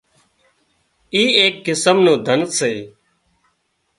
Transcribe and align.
اي 1.13 1.23
ايڪ 1.39 1.53
قسم 1.65 1.97
نُون 2.05 2.17
ڌنَ 2.25 2.39
سي 2.57 2.73